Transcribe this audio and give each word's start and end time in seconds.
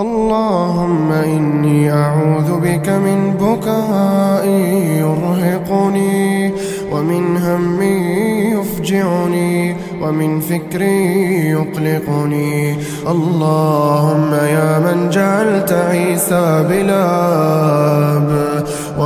اللهم 0.00 1.12
إني 1.12 1.92
أعوذ 1.92 2.60
بك 2.60 2.88
من 2.88 3.34
بكاء 3.40 4.46
يرهقني 5.00 6.52
ومن 6.92 7.36
هم 7.36 7.82
يفجعني 8.52 9.76
ومن 10.02 10.40
فكر 10.40 10.82
يقلقني. 10.82 12.76
اللهم 13.08 14.34
يا 14.34 14.78
من 14.78 15.10
جعلت 15.10 15.72
عيسى 15.72 16.64
بلاب 16.68 18.35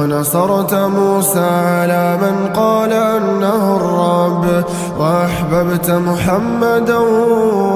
ونصرت 0.00 0.74
موسى 0.74 1.40
على 1.40 2.18
من 2.22 2.52
قال 2.56 2.92
أنه 2.92 3.76
الرب 3.76 4.64
وأحببت 4.98 5.90
محمدا 5.90 6.98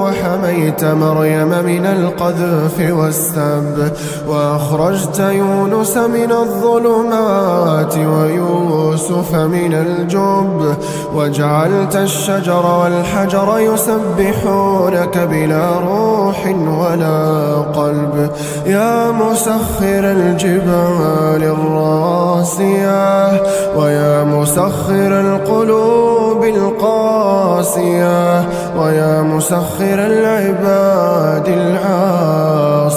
وحميت 0.01 0.85
مريم 0.85 1.47
من 1.47 1.85
القذف 1.85 2.91
والسب 2.91 3.91
وأخرجت 4.27 5.19
يونس 5.19 5.97
من 5.97 6.31
الظلمات 6.31 7.97
ويوسف 7.97 9.35
من 9.35 9.73
الجب 9.73 10.75
وجعلت 11.15 11.95
الشجر 11.95 12.65
والحجر 12.65 13.59
يسبحونك 13.59 15.17
بلا 15.17 15.79
روح 15.79 16.45
ولا 16.79 17.55
قلب. 17.75 18.31
يا 18.65 19.11
مسخر 19.11 20.03
الجبال 20.11 21.43
الراسية 22.15 23.41
ويا 23.75 24.23
مسخر 24.23 25.19
القلوب 25.19 26.43
القاسية 26.43 28.45
ويا 28.79 29.21
مسخر 29.21 29.93
العباد 29.93 31.47
العاصية. 31.47 32.89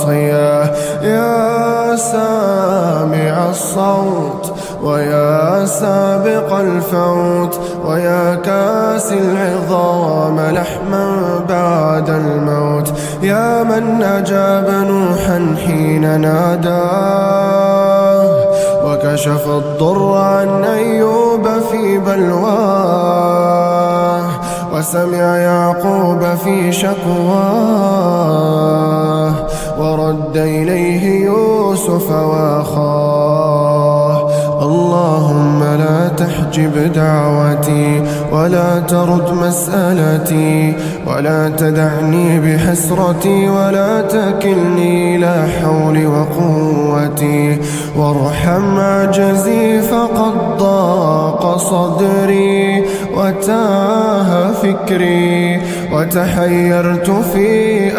يا 1.03 1.97
سامع 1.97 3.51
الصوت 3.51 4.55
ويا 4.83 5.67
سابق 5.67 6.53
الفوت 6.53 7.61
ويا 7.87 8.35
كاس 8.35 9.13
العظام 9.13 10.41
لحما 10.41 11.41
بعد 11.49 12.11
الموت. 12.11 12.93
يا 13.23 13.63
من 13.63 14.03
أجاب 14.03 14.71
نوحا 14.71 15.57
حين 15.67 16.21
ناداه 16.21 17.38
وكشف 18.99 19.47
الضر 19.49 20.13
عن 20.15 20.65
أيوب 20.65 21.49
في 21.71 21.99
بلواه 21.99 23.49
وسمع 24.75 25.37
يعقوب 25.37 26.25
في 26.45 26.73
شكواه 26.73 26.99
ورد 29.79 30.37
إليه 30.37 31.25
يوسف 31.27 32.11
وأخاه 32.11 33.59
اللهم 34.63 35.65
لا 35.65 36.09
تحجب 36.09 36.93
دعوتي 36.93 38.03
ولا 38.33 38.79
ترد 38.79 39.33
مسألتي 39.33 40.75
ولا 41.07 41.49
تدعني 41.49 42.41
بحسرتي 42.41 43.49
ولا 43.49 44.01
تكلني 44.01 45.17
إلى 45.17 45.47
حول 45.61 46.07
وقوتي. 46.07 47.59
وارحم 47.97 48.79
عجزي 48.79 49.81
فقد 49.81 50.59
ضاق 50.59 51.57
صدري 51.57 52.85
وتاه 53.17 54.53
فكري. 54.53 55.61
وتحيرت 55.93 57.11
في 57.33 57.49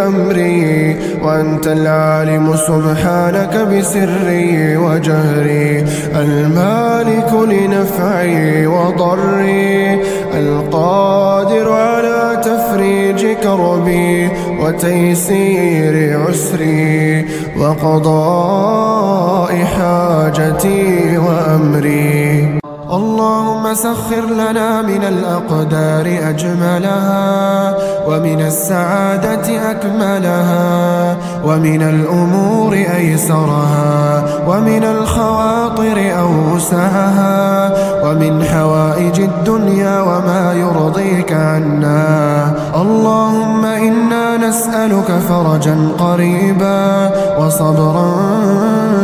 أمري 0.08 0.96
وأنت 1.24 1.68
العالم 1.68 2.56
سبحانك 2.56 3.68
بسري 3.72 4.78
وجهري. 4.78 5.86
المالك 6.16 7.34
لنفعي 7.34 8.68
وضري. 8.68 10.00
القادر 10.40 11.72
على 11.72 12.42
تفريج 12.44 13.22
كربي 13.44 14.30
وتيسير 14.60 16.20
عسري 16.20 17.26
وقضاء 17.60 19.52
حاجتي 19.78 21.18
وأمري. 21.18 22.60
اللهم 22.92 23.74
سخر 23.74 24.26
لنا 24.42 24.82
من 24.82 25.04
الأقدار 25.04 26.06
أجملها 26.30 27.78
ومن 28.08 28.42
السعادة 28.42 29.72
أكملها 29.72 31.18
ومن 31.46 31.82
الأمور 31.82 32.74
أيسرها 32.74 34.24
ومن 34.48 34.84
الخواطر 34.84 35.98
أوسعها 36.20 37.72
ومن 38.10 38.44
حوائج 38.44 39.20
الدنيا 39.20 40.02
وما 40.02 40.54
يرضيك 40.54 41.34
عنا. 41.34 42.54
اللهم 42.76 43.66
إنا 43.66 44.38
نسألك 44.38 45.12
فرجا 45.30 45.78
قريبا 46.00 47.10
وصبرا 47.40 48.16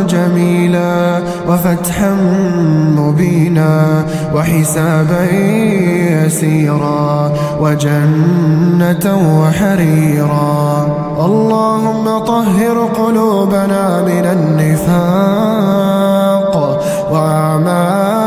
جميلا 0.08 1.22
وفتحا 1.48 2.10
مبينا 2.98 4.04
وحسابا 4.34 5.24
يسيرا 6.26 7.32
وجنة 7.60 9.06
وحريرا. 9.40 10.86
اللهم 11.20 12.18
طهر 12.18 12.88
قلوبنا 12.98 14.02
من 14.02 14.24
النفاق 14.36 15.46
وأعمالنا 17.12 18.25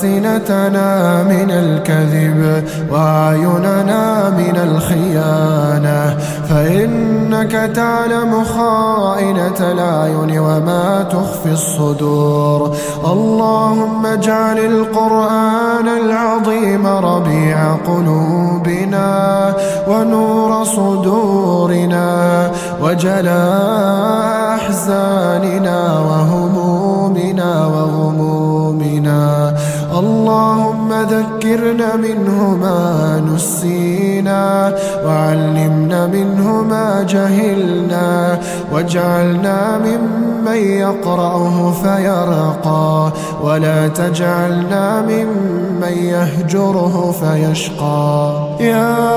وألسنتنا 0.00 1.22
من 1.22 1.50
الكذب 1.50 2.64
وأعيننا 2.90 4.30
من 4.30 4.56
الخيانة. 4.56 6.16
فإنك 6.48 7.52
تعلم 7.74 8.44
خائنة 8.44 9.58
الأعين 9.60 10.38
وما 10.38 11.06
تخفي 11.10 11.52
الصدور. 11.52 12.76
اللهم 13.04 14.06
اجعل 14.06 14.58
القرآن 14.58 15.88
العظيم 15.88 16.86
ربيع 16.86 17.74
قلوبنا 17.86 19.54
ونور 19.88 20.64
صدورنا 20.64 22.50
وجلاء 22.82 24.40
أحزاننا 24.54 25.98
وهمومنا 26.00 27.66
وغمومنا. 27.66 29.54
اللهم 29.98 30.92
ذكرنا 30.92 31.96
منه 31.96 32.56
ما 32.62 33.22
نسينا 33.34 34.74
وعلمنا 35.06 36.06
منه 36.06 36.62
ما 36.62 37.06
جهلنا 37.08 38.38
واجعلنا 38.72 39.78
ممن 39.78 40.56
يقرأه 40.56 41.72
فيرقى 41.82 43.12
ولا 43.42 43.88
تجعلنا 43.88 45.02
ممن 45.02 45.92
يهجره 45.92 47.14
فيشقى. 47.20 48.32
يا 48.60 49.09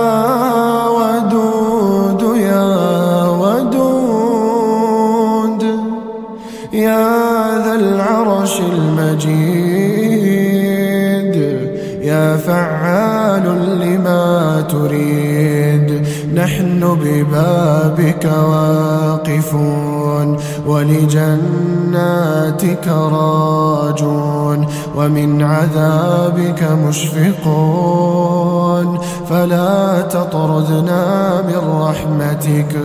تريد. 14.70 16.08
نحن 16.36 16.98
ببابك 17.04 18.26
واقفون 18.26 20.38
ولجناتك 20.68 22.88
راجون 22.88 24.68
ومن 24.96 25.42
عذابك 25.42 26.64
مشفقون. 26.88 29.00
فلا 29.30 30.02
تطردنا 30.02 31.42
من 31.42 31.82
رحمتك. 31.82 32.76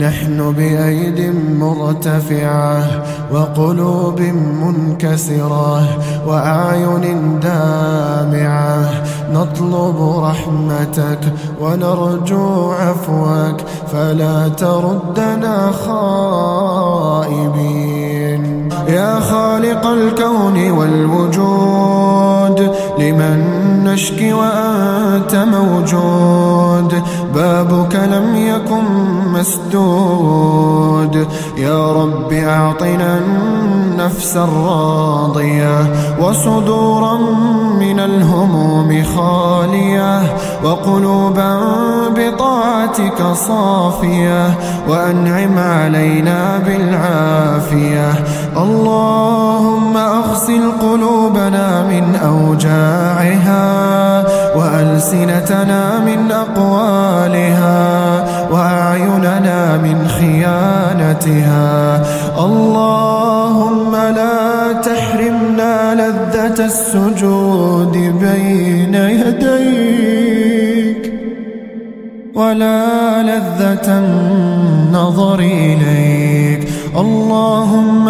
نحن 0.00 0.52
بأيد 0.52 1.34
مرتفعة 1.60 3.04
وقلوب 3.32 4.20
منكسرة 4.62 5.82
وأعين 6.26 7.40
دامعة 7.40 8.90
نطلب 9.32 9.98
رحمتك 10.22 11.20
ونرجو 11.60 12.72
عفوك 12.72 13.60
فلا 13.92 14.48
تردنا 14.48 15.72
خائبين. 15.86 17.54
يا 18.88 19.20
خالق 19.20 19.86
الكون 19.86 20.70
والوجود 20.70 22.58
لمن 22.98 23.53
نشكي 23.84 24.32
وأنت 24.32 25.34
موجود. 25.34 27.02
بابك 27.34 27.94
لم 27.94 28.36
يكن 28.36 28.84
مسدود. 29.32 31.28
يا 31.56 31.92
رب 31.92 32.32
أعطنا 32.32 33.18
النفس 33.18 34.36
الراضية 34.36 35.92
وصدورا 36.20 37.18
من 37.80 38.00
الهموم 38.00 39.04
خالية 39.16 40.22
وقلوبا 40.64 41.58
بطاعتك 42.16 43.22
صافية 43.34 44.58
وأنعم 44.88 45.58
علينا 45.58 46.58
بالعافية. 46.58 48.24
اللهم 49.94 50.24
أغسل 50.24 50.72
قلوبنا 50.80 51.82
من 51.86 52.14
أوجاعها 52.16 53.66
وألسنتنا 54.56 55.98
من 55.98 56.32
أقوالها 56.32 58.24
وأعيننا 58.50 59.76
من 59.76 60.08
خيانتها. 60.08 62.02
اللهم 62.38 63.96
لا 63.96 64.72
تحرمنا 64.72 65.94
لذة 65.94 66.64
السجود 66.64 67.92
بين 68.20 68.94
يديك 68.94 69.52
ولا 72.34 73.22
لذة 73.22 73.88
النظر 73.98 75.38
إليك. 75.38 76.68
اللهم 76.96 78.08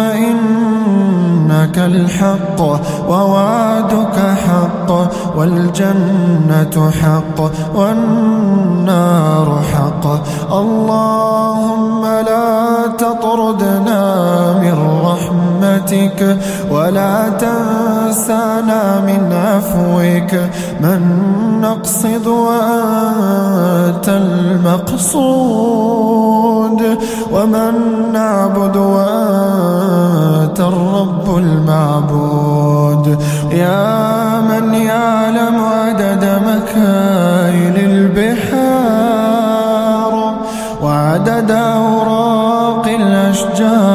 إنك 1.77 1.95
الحق 1.95 2.61
ووعدك 3.09 4.17
حق 4.47 4.91
والجنة 5.37 6.91
حق 6.91 7.41
والنار 7.75 9.59
حق. 9.73 10.05
اللهم 10.53 12.05
لا 12.05 12.87
تطردنا 12.97 14.03
من 14.53 14.75
رحمتك 15.05 16.37
ولا 16.71 17.29
تنسانا 17.29 18.99
من 18.99 19.33
عفوك. 19.33 20.31
من 20.81 21.01
نقصد 21.61 22.27
وأنت 22.27 24.09
المقصود. 24.09 25.21
ومن 27.31 27.73
نعبد 28.13 28.77
وأنت 28.77 30.14
الرب 30.59 31.37
المعبود. 31.37 33.19
يا 33.51 34.41
من 34.41 34.73
يعلم 34.73 35.63
عدد 35.63 36.23
مكاين 36.49 37.75
البحار 37.75 39.15
وعدد 40.81 41.51
أوراق 41.51 42.87
الأشجار 42.87 43.94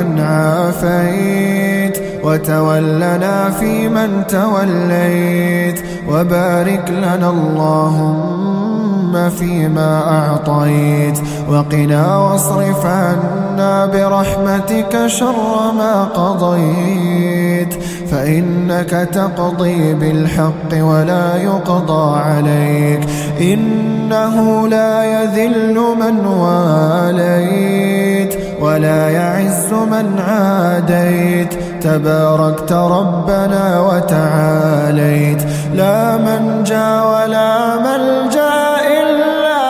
فيمن 0.00 0.20
عافيت 0.20 1.98
وتولنا 2.24 3.50
فيمن 3.50 4.26
توليت 4.28 5.80
وبارك 6.08 6.90
لنا 6.90 7.30
اللهم 7.30 9.30
فيما 9.30 10.02
أعطيت 10.18 11.18
وقنا 11.48 12.16
واصرف 12.16 12.86
عنا 12.86 13.86
برحمتك 13.86 15.06
شر 15.06 15.72
ما 15.78 16.04
قضيت 16.04 17.74
فإنك 18.10 19.08
تقضي 19.12 19.94
بالحق 19.94 20.72
ولا 20.72 21.36
يقضى 21.36 22.20
عليك 22.20 23.00
إنه 23.40 24.68
لا 24.68 25.04
يذل 25.04 25.74
من 26.00 26.26
واليت 26.26 27.99
يعز 29.08 29.72
من 29.72 30.18
عاديت. 30.28 31.54
تباركت 31.84 32.72
ربنا 32.72 33.80
وتعاليت. 33.80 35.42
لا 35.74 36.16
منجا 36.16 37.02
ولا 37.02 37.76
ملجأ 37.76 38.76
إلا 39.00 39.62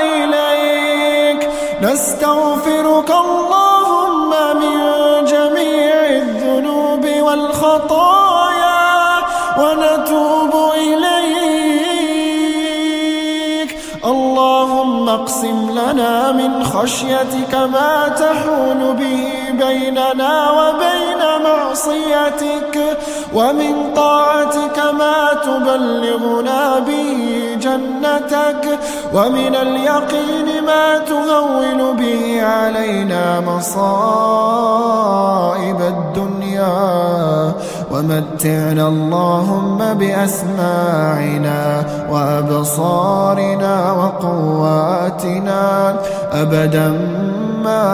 إليك. 0.00 1.48
نستغفرك 1.82 3.10
اللهم 3.10 4.30
من 4.60 4.76
جميع 5.24 5.94
الذنوب 6.22 7.04
والخطايا 7.22 8.86
ونتوب 9.58 10.52
إليك. 10.74 11.17
اللهم 15.28 15.44
أقسم 15.44 15.70
لنا 15.70 16.32
من 16.32 16.64
خشيتك 16.64 17.54
ما 17.54 18.08
تحول 18.08 18.96
به 18.98 19.28
بيننا 19.52 20.50
وبين 20.50 21.22
معصيتك 21.44 22.98
ومن 23.34 23.92
طاعتك 23.96 24.78
ما 24.98 25.34
تبلغنا 25.44 26.78
به 26.78 27.56
جنتك 27.60 28.78
ومن 29.14 29.54
اليقين 29.54 30.64
ما 30.64 30.98
تهون 30.98 31.96
به 31.96 32.42
علينا 32.42 33.40
مصائب. 33.40 34.87
ومتعنا 38.38 38.88
اللهم 38.88 39.78
بأسماعنا 39.98 41.84
وأبصارنا 42.10 43.92
وقواتنا. 43.92 45.94
أبدا 46.32 46.88
ما 47.64 47.84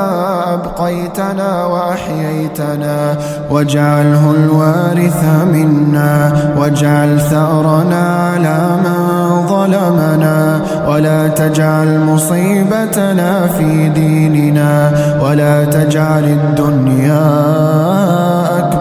أبقيتنا 0.54 1.66
وأحييتنا. 1.66 3.16
واجعله 3.50 4.30
الوارث 4.30 5.24
منا. 5.52 6.32
واجعل 6.58 7.20
ثأرنا 7.20 8.30
على 8.32 8.58
من 8.84 9.00
ظلمنا. 9.48 10.60
ولا 10.88 11.28
تجعل 11.28 12.04
مصيبتنا 12.04 13.46
في 13.46 13.88
ديننا. 13.88 14.92
ولا 15.22 15.64
تجعل 15.64 16.24
الدنيا 16.24 17.24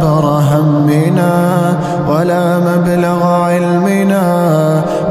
قدر 0.03 0.25
همنا 0.25 1.77
ولا 2.10 2.60
مبلغ 2.60 3.24
علمنا 3.24 4.25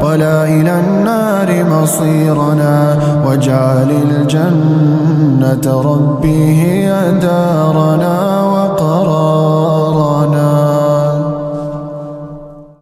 ولا 0.03 0.43
إلى 0.43 0.79
النار 0.79 1.65
مصيرنا 1.71 2.97
واجعل 3.25 3.89
الجنة 3.91 5.81
ربي 5.81 6.61
هي 6.61 7.11
دارنا 7.21 8.41